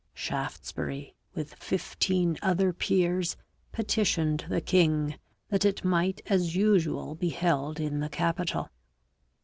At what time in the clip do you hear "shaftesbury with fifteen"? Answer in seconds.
0.15-2.35